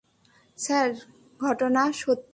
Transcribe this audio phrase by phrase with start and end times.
[0.57, 0.89] Sir,
[1.39, 2.29] ঘটনা সত্যি।